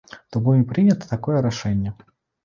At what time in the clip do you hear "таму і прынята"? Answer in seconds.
0.35-1.09